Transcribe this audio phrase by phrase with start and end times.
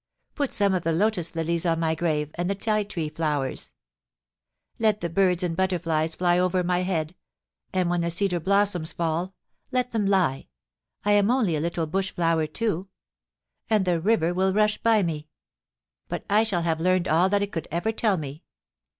[0.33, 3.73] Put some of the lotus lilies on my grave, and the ti tree flowers.
[4.79, 7.13] Let the birds and butterflies fly over my head,
[7.71, 9.35] and when the cedar blossoms fall,
[9.69, 10.47] let them lie—
[11.05, 12.89] I am only a little bush flower too....
[13.69, 15.29] And tiie river will rush by me;
[16.07, 18.41] but I shall have learned all that it could ever tell me.